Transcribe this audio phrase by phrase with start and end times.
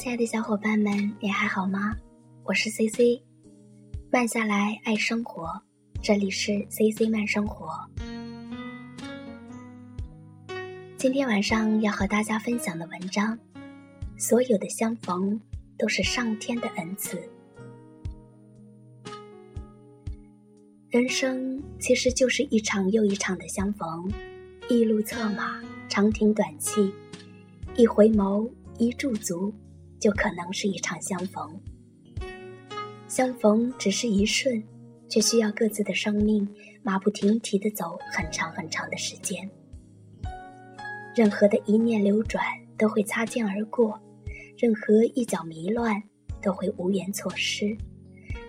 [0.00, 1.94] 亲爱的小伙伴们，你还好吗？
[2.44, 3.22] 我是 C C，
[4.10, 5.46] 慢下来爱生活，
[6.02, 7.68] 这里是 C C 慢生活。
[10.96, 13.38] 今天晚上要和大家分享的文章，
[14.16, 15.38] 《所有的相逢
[15.76, 17.18] 都是上天的恩赐》。
[20.88, 24.10] 人生其实就是一场又一场的相逢，
[24.70, 26.90] 一路策马，长亭短憩，
[27.76, 29.52] 一回眸，一驻足。
[30.00, 31.60] 就可能是一场相逢，
[33.06, 34.60] 相逢只是一瞬，
[35.10, 36.48] 却需要各自的生命
[36.82, 39.48] 马不停蹄地走很长很长的时间。
[41.14, 42.42] 任何的一念流转
[42.78, 44.00] 都会擦肩而过，
[44.56, 46.02] 任何一脚迷乱
[46.40, 47.76] 都会无缘错失。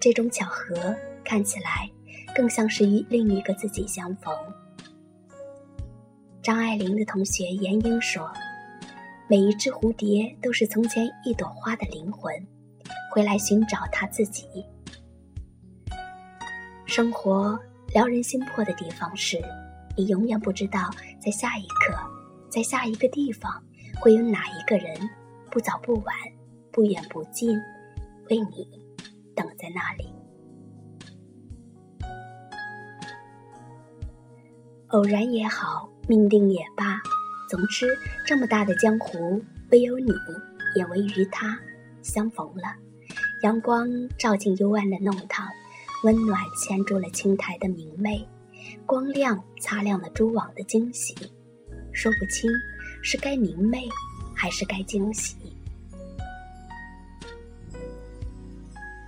[0.00, 1.90] 这种巧合看起来
[2.34, 4.34] 更像是与另一个自己相逢。
[6.42, 8.30] 张爱玲的同学严英说。
[9.26, 12.30] 每一只蝴蝶都是从前一朵花的灵魂，
[13.10, 14.46] 回来寻找它自己。
[16.84, 17.58] 生活
[17.94, 19.40] 撩人心魄的地方是，
[19.96, 21.96] 你永远不知道在下一刻，
[22.50, 23.50] 在下一个地方，
[23.98, 24.94] 会有哪一个人，
[25.50, 26.14] 不早不晚，
[26.70, 27.50] 不远不近，
[28.28, 28.68] 为你
[29.34, 30.12] 等在那里。
[34.88, 37.00] 偶然也好，命定也罢。
[37.46, 37.86] 总之，
[38.26, 40.10] 这么大的江湖，唯有你，
[40.76, 41.58] 也唯与他
[42.02, 42.74] 相逢了。
[43.42, 43.86] 阳光
[44.18, 45.46] 照进幽暗的弄堂，
[46.04, 48.26] 温暖牵住了青苔的明媚，
[48.86, 51.14] 光亮擦亮了蛛网的惊喜。
[51.92, 52.50] 说不清，
[53.02, 53.86] 是该明媚，
[54.34, 55.36] 还是该惊喜。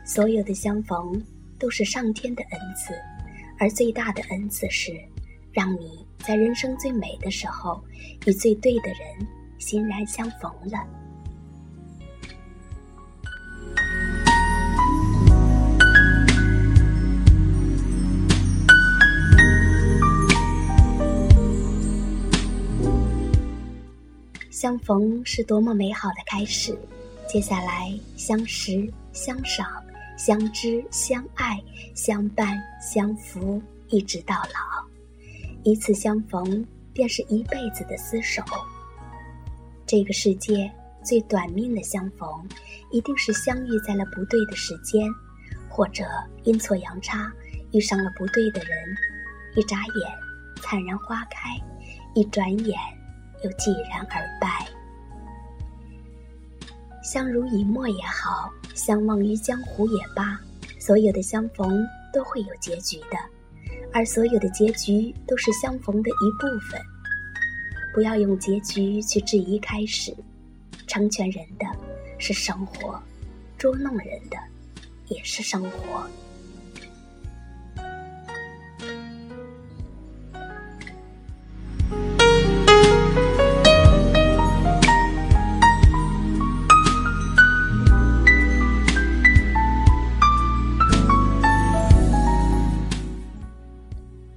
[0.05, 1.21] 所有的相逢，
[1.59, 2.93] 都是上天的恩赐，
[3.59, 4.93] 而最大的恩赐是，
[5.55, 6.06] 让你。
[6.19, 7.83] 在人生最美的时候，
[8.27, 9.27] 与最对的人
[9.59, 10.87] 欣然相逢了。
[24.51, 26.77] 相逢是多么美好的开始，
[27.29, 29.67] 接下来相识、相赏、
[30.17, 31.63] 相知、相爱、
[31.95, 34.76] 相伴、相扶，一直到老。
[35.69, 38.41] 一次相逢，便是一辈子的厮守。
[39.85, 40.71] 这个世界
[41.05, 42.29] 最短命的相逢，
[42.93, 45.03] 一定是相遇在了不对的时间，
[45.69, 46.05] 或者
[46.45, 47.29] 阴错阳差
[47.73, 48.79] 遇上了不对的人。
[49.57, 50.13] 一眨眼，
[50.63, 51.49] 灿然花开；
[52.15, 52.79] 一转眼，
[53.43, 54.69] 又寂然而败。
[57.03, 60.39] 相濡以沫也好，相忘于江湖也罢，
[60.79, 63.19] 所有的相逢都会有结局的。
[63.99, 66.79] 而所有的结局都是相逢的一部分。
[67.95, 70.15] 不要用结局去质疑开始。
[70.87, 71.65] 成全人的，
[72.19, 72.93] 是生活；
[73.59, 74.37] 捉弄人的，
[75.09, 76.07] 也是生活。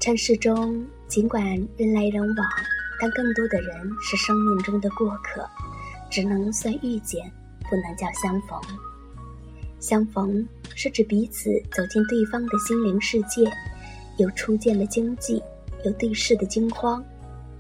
[0.09, 1.46] 城市中，尽管
[1.78, 2.47] 人来人往，
[3.00, 5.47] 但更多的人是生命中的过客，
[6.09, 7.31] 只能算遇见，
[7.70, 8.59] 不能叫相逢。
[9.80, 10.44] 相逢
[10.75, 13.44] 是指彼此走进对方的心灵世界，
[14.18, 15.40] 有初见的惊悸，
[15.86, 17.06] 有对视的惊慌，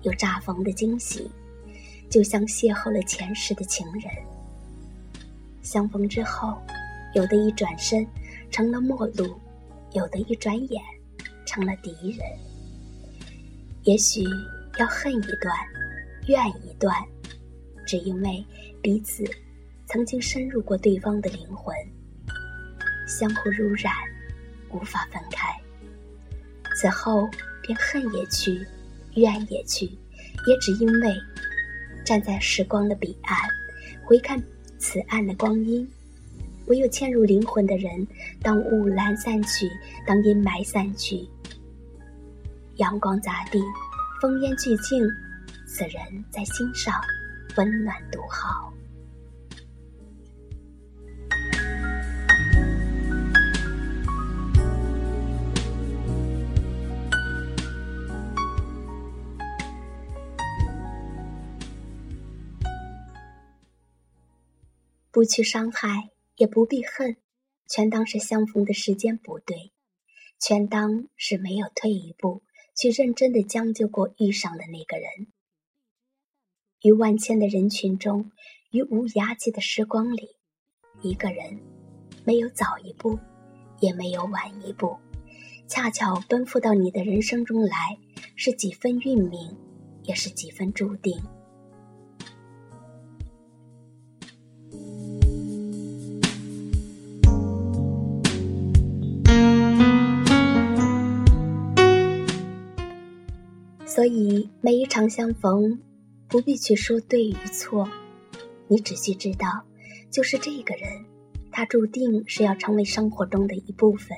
[0.01, 1.29] 有乍逢的惊喜，
[2.09, 4.05] 就像邂逅了前世的情人。
[5.61, 6.57] 相逢之后，
[7.13, 8.03] 有的一转身
[8.49, 9.39] 成了陌路，
[9.93, 10.81] 有的一转眼。
[11.49, 12.19] 成了敌人，
[13.83, 14.23] 也许
[14.77, 15.35] 要恨一段，
[16.27, 16.95] 怨一段，
[17.87, 18.45] 只因为
[18.83, 19.23] 彼此
[19.87, 21.75] 曾经深入过对方的灵魂，
[23.07, 23.91] 相互濡染，
[24.71, 25.49] 无法分开。
[26.79, 27.27] 此后
[27.63, 28.51] 便恨也去，
[29.15, 31.09] 怨也去，也只因为
[32.05, 33.35] 站在时光的彼岸，
[34.05, 34.39] 回看
[34.77, 35.89] 此岸的光阴，
[36.67, 38.05] 唯有嵌入灵魂的人，
[38.39, 39.67] 当雾岚散去，
[40.05, 41.27] 当阴霾散去。
[42.79, 43.59] 阳光杂地，
[44.21, 45.05] 风烟俱静，
[45.67, 46.93] 此人在心上，
[47.57, 48.73] 温暖独好。
[65.11, 67.17] 不去伤害，也不必恨，
[67.67, 69.73] 全当是相逢的时间不对，
[70.39, 72.41] 全当是没有退一步。
[72.81, 75.27] 去认真的将就过遇上的那个人，
[76.81, 78.31] 于万千的人群中，
[78.71, 80.29] 于无涯际的时光里，
[81.01, 81.59] 一个人，
[82.23, 83.19] 没有早一步，
[83.81, 84.97] 也没有晚一步，
[85.67, 87.97] 恰巧奔赴到你的人生中来，
[88.37, 89.53] 是几分运命，
[90.03, 91.21] 也是几分注定。
[103.99, 105.77] 所以，每一场相逢，
[106.29, 107.85] 不必去说对与错，
[108.69, 109.45] 你只需知道，
[110.09, 110.89] 就是这个人，
[111.51, 114.17] 他注定是要成为生活中的一部分，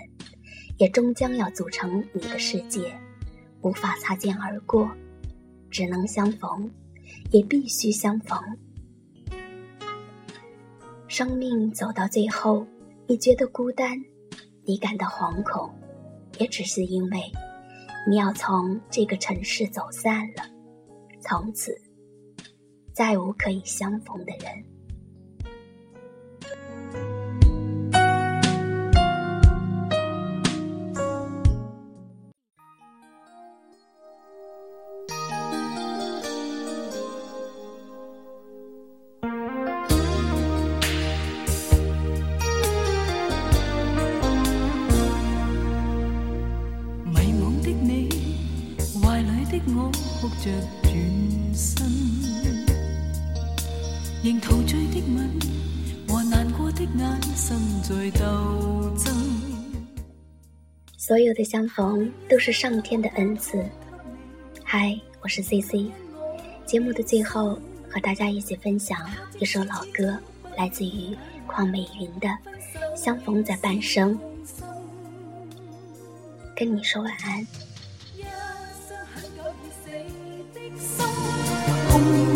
[0.77, 2.93] 也终将要组成你的世界，
[3.63, 4.87] 无法擦肩而过，
[5.71, 6.69] 只能相逢，
[7.31, 8.37] 也必须相逢。
[11.07, 12.67] 生命走到最后，
[13.07, 13.99] 你觉得孤单，
[14.63, 15.71] 你感到惶恐，
[16.37, 17.17] 也只是因为。
[18.05, 20.43] 你要从这个城市走散了，
[21.21, 21.75] 从此
[22.93, 24.70] 再无可以相逢的人。
[49.67, 50.27] 我哭
[54.23, 55.03] 仍陶醉的的
[56.07, 56.87] 吻和在
[60.97, 63.63] 所有的相逢都是上天的恩赐。
[64.63, 65.91] 嗨，我是 CC。
[66.65, 67.53] 节目的最后，
[67.87, 68.97] 和大家一起分享
[69.39, 70.17] 一首老歌，
[70.57, 71.15] 来自于
[71.47, 72.27] 邝美云的
[72.95, 74.17] 《相逢在半生》，
[76.55, 77.70] 跟你说晚安。